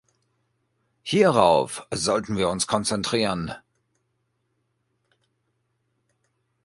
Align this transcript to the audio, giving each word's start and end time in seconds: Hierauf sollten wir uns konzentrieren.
Hierauf 1.03 1.85
sollten 1.91 2.35
wir 2.35 2.49
uns 2.49 2.65
konzentrieren. 2.65 3.53